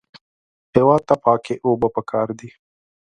هېواد 0.75 1.01
ته 1.07 1.15
پاکې 1.23 1.53
اوبه 1.65 1.87
پکار 1.95 2.27
دي 2.39 2.49